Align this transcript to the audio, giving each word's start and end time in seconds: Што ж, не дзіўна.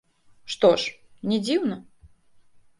Што 0.53 0.71
ж, 0.85 0.95
не 1.33 1.39
дзіўна. 1.45 1.81